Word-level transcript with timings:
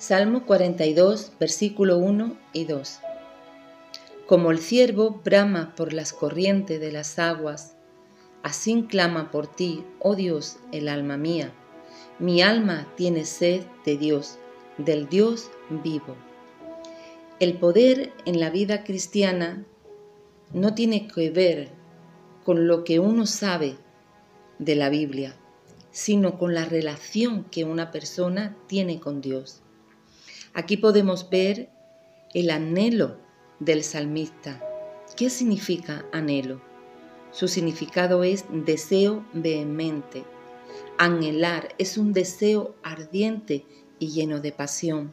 Salmo 0.00 0.46
42, 0.46 1.32
versículo 1.38 1.98
1 1.98 2.34
y 2.54 2.64
2. 2.64 3.00
Como 4.26 4.50
el 4.50 4.58
ciervo 4.58 5.20
brama 5.22 5.74
por 5.76 5.92
las 5.92 6.14
corrientes 6.14 6.80
de 6.80 6.90
las 6.90 7.18
aguas, 7.18 7.76
así 8.42 8.86
clama 8.88 9.30
por 9.30 9.46
ti, 9.46 9.84
oh 9.98 10.14
Dios, 10.16 10.56
el 10.72 10.88
alma 10.88 11.18
mía. 11.18 11.52
Mi 12.18 12.40
alma 12.40 12.88
tiene 12.96 13.26
sed 13.26 13.60
de 13.84 13.98
Dios, 13.98 14.38
del 14.78 15.06
Dios 15.06 15.50
vivo. 15.68 16.16
El 17.38 17.58
poder 17.58 18.14
en 18.24 18.40
la 18.40 18.48
vida 18.48 18.84
cristiana 18.84 19.66
no 20.54 20.74
tiene 20.74 21.08
que 21.08 21.28
ver 21.28 21.68
con 22.42 22.66
lo 22.66 22.84
que 22.84 23.00
uno 23.00 23.26
sabe 23.26 23.76
de 24.58 24.76
la 24.76 24.88
Biblia, 24.88 25.36
sino 25.90 26.38
con 26.38 26.54
la 26.54 26.64
relación 26.64 27.44
que 27.44 27.64
una 27.64 27.90
persona 27.90 28.56
tiene 28.66 28.98
con 28.98 29.20
Dios. 29.20 29.60
Aquí 30.54 30.76
podemos 30.76 31.30
ver 31.30 31.68
el 32.34 32.50
anhelo 32.50 33.18
del 33.60 33.84
salmista. 33.84 34.60
¿Qué 35.16 35.30
significa 35.30 36.04
anhelo? 36.12 36.60
Su 37.30 37.46
significado 37.46 38.24
es 38.24 38.44
deseo 38.50 39.24
vehemente. 39.32 40.24
Anhelar 40.98 41.68
es 41.78 41.96
un 41.96 42.12
deseo 42.12 42.74
ardiente 42.82 43.64
y 43.98 44.08
lleno 44.08 44.40
de 44.40 44.50
pasión. 44.52 45.12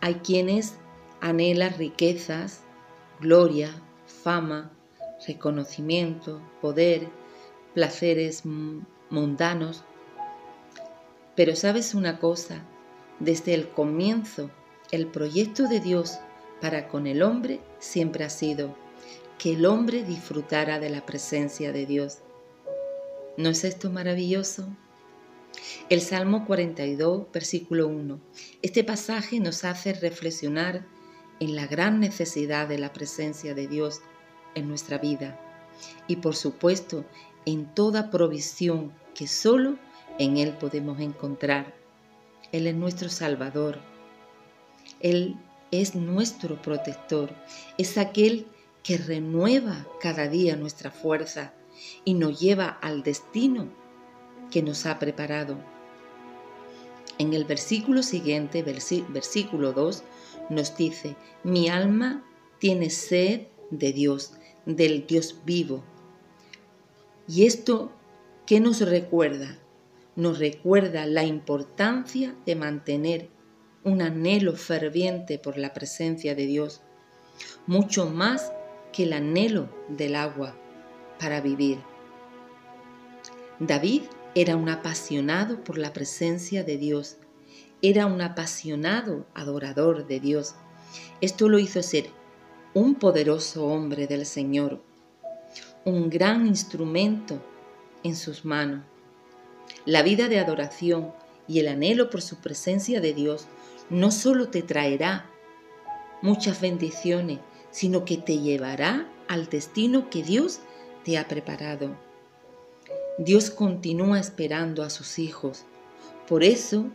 Hay 0.00 0.14
quienes 0.16 0.74
anhelan 1.20 1.76
riquezas, 1.76 2.62
gloria, 3.20 3.70
fama, 4.06 4.72
reconocimiento, 5.26 6.40
poder, 6.62 7.08
placeres 7.74 8.44
mundanos. 9.10 9.84
Pero 11.36 11.54
sabes 11.54 11.94
una 11.94 12.18
cosa, 12.18 12.64
desde 13.20 13.54
el 13.54 13.68
comienzo, 13.68 14.50
el 14.90 15.06
proyecto 15.06 15.68
de 15.68 15.80
Dios 15.80 16.18
para 16.60 16.88
con 16.88 17.06
el 17.06 17.22
hombre 17.22 17.60
siempre 17.78 18.24
ha 18.24 18.30
sido 18.30 18.74
que 19.38 19.52
el 19.52 19.64
hombre 19.66 20.02
disfrutara 20.02 20.80
de 20.80 20.90
la 20.90 21.06
presencia 21.06 21.72
de 21.72 21.86
Dios. 21.86 22.18
¿No 23.36 23.50
es 23.50 23.64
esto 23.64 23.90
maravilloso? 23.90 24.68
El 25.88 26.00
Salmo 26.00 26.46
42, 26.46 27.26
versículo 27.32 27.88
1. 27.88 28.20
Este 28.62 28.84
pasaje 28.84 29.40
nos 29.40 29.64
hace 29.64 29.92
reflexionar 29.92 30.86
en 31.40 31.56
la 31.56 31.66
gran 31.66 32.00
necesidad 32.00 32.68
de 32.68 32.78
la 32.78 32.92
presencia 32.92 33.54
de 33.54 33.66
Dios 33.66 34.00
en 34.54 34.68
nuestra 34.68 34.98
vida 34.98 35.40
y 36.06 36.16
por 36.16 36.36
supuesto 36.36 37.04
en 37.46 37.74
toda 37.74 38.10
provisión 38.10 38.92
que 39.14 39.26
solo 39.26 39.78
en 40.18 40.36
Él 40.36 40.52
podemos 40.58 41.00
encontrar. 41.00 41.74
Él 42.52 42.66
es 42.66 42.74
nuestro 42.74 43.08
Salvador. 43.08 43.78
Él 45.00 45.36
es 45.70 45.94
nuestro 45.94 46.60
protector. 46.60 47.30
Es 47.78 47.98
aquel 47.98 48.46
que 48.82 48.98
renueva 48.98 49.86
cada 50.00 50.28
día 50.28 50.56
nuestra 50.56 50.90
fuerza 50.90 51.52
y 52.04 52.14
nos 52.14 52.40
lleva 52.40 52.66
al 52.68 53.02
destino 53.02 53.68
que 54.50 54.62
nos 54.62 54.86
ha 54.86 54.98
preparado. 54.98 55.58
En 57.18 57.34
el 57.34 57.44
versículo 57.44 58.02
siguiente, 58.02 58.62
versículo 58.62 59.72
2, 59.72 60.02
nos 60.48 60.76
dice, 60.76 61.16
mi 61.44 61.68
alma 61.68 62.24
tiene 62.58 62.90
sed 62.90 63.48
de 63.70 63.92
Dios, 63.92 64.32
del 64.66 65.06
Dios 65.06 65.36
vivo. 65.44 65.84
¿Y 67.28 67.44
esto 67.44 67.92
qué 68.46 68.58
nos 68.58 68.80
recuerda? 68.80 69.58
Nos 70.16 70.38
recuerda 70.38 71.06
la 71.06 71.24
importancia 71.24 72.34
de 72.46 72.56
mantener 72.56 73.28
un 73.84 74.02
anhelo 74.02 74.54
ferviente 74.56 75.38
por 75.38 75.56
la 75.56 75.72
presencia 75.72 76.34
de 76.34 76.46
Dios, 76.46 76.82
mucho 77.66 78.06
más 78.06 78.52
que 78.92 79.04
el 79.04 79.12
anhelo 79.12 79.68
del 79.88 80.16
agua 80.16 80.56
para 81.18 81.40
vivir. 81.40 81.78
David 83.58 84.02
era 84.34 84.56
un 84.56 84.68
apasionado 84.68 85.62
por 85.64 85.78
la 85.78 85.92
presencia 85.92 86.64
de 86.64 86.76
Dios, 86.76 87.18
era 87.82 88.06
un 88.06 88.20
apasionado 88.20 89.26
adorador 89.34 90.06
de 90.06 90.20
Dios. 90.20 90.54
Esto 91.20 91.48
lo 91.48 91.58
hizo 91.58 91.82
ser 91.82 92.10
un 92.74 92.94
poderoso 92.94 93.66
hombre 93.66 94.06
del 94.06 94.26
Señor, 94.26 94.82
un 95.84 96.10
gran 96.10 96.46
instrumento 96.46 97.42
en 98.02 98.14
sus 98.16 98.44
manos. 98.44 98.84
La 99.84 100.02
vida 100.02 100.28
de 100.28 100.38
adoración 100.38 101.12
y 101.48 101.58
el 101.58 101.68
anhelo 101.68 102.10
por 102.10 102.22
su 102.22 102.36
presencia 102.36 103.00
de 103.00 103.12
Dios 103.12 103.46
no 103.88 104.10
solo 104.10 104.48
te 104.48 104.62
traerá 104.62 105.30
muchas 106.22 106.60
bendiciones, 106.60 107.40
sino 107.70 108.04
que 108.04 108.16
te 108.16 108.38
llevará 108.38 109.08
al 109.28 109.48
destino 109.48 110.10
que 110.10 110.22
Dios 110.22 110.60
te 111.04 111.18
ha 111.18 111.28
preparado. 111.28 111.96
Dios 113.18 113.50
continúa 113.50 114.18
esperando 114.18 114.82
a 114.82 114.90
sus 114.90 115.18
hijos. 115.18 115.64
Por 116.26 116.44
eso, 116.44 116.86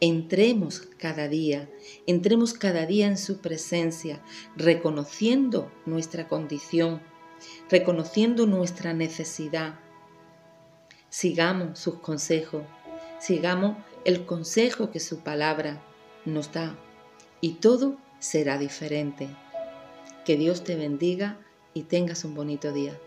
entremos 0.00 0.82
cada 0.98 1.28
día, 1.28 1.68
entremos 2.06 2.52
cada 2.52 2.86
día 2.86 3.06
en 3.06 3.18
su 3.18 3.38
presencia, 3.38 4.22
reconociendo 4.56 5.70
nuestra 5.86 6.28
condición, 6.28 7.00
reconociendo 7.70 8.46
nuestra 8.46 8.92
necesidad, 8.92 9.80
sigamos 11.14 11.78
sus 11.78 12.00
consejos, 12.00 12.64
sigamos 13.20 13.76
el 14.04 14.26
consejo 14.26 14.90
que 14.90 14.98
su 14.98 15.20
palabra 15.20 15.80
nos 16.24 16.52
da 16.52 16.76
y 17.40 17.52
todo 17.52 17.96
será 18.18 18.58
diferente. 18.58 19.28
Que 20.24 20.36
Dios 20.36 20.64
te 20.64 20.74
bendiga 20.74 21.38
y 21.72 21.82
tengas 21.84 22.24
un 22.24 22.34
bonito 22.34 22.72
día. 22.72 22.98